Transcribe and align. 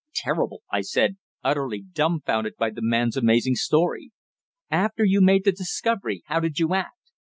"Terrible!" 0.15 0.63
I 0.71 0.81
said, 0.81 1.17
utterly 1.43 1.79
dumbfounded 1.83 2.55
by 2.57 2.71
the 2.71 2.81
man's 2.81 3.15
amazing 3.15 3.53
story. 3.53 4.11
"After 4.71 5.05
you 5.05 5.21
made 5.21 5.43
the 5.43 5.51
discovery, 5.51 6.23
how 6.25 6.39
did 6.39 6.57
you 6.57 6.73
act?" 6.73 7.11